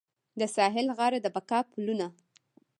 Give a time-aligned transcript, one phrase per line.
[0.39, 2.07] د ساحل غاړه د بقا پلونه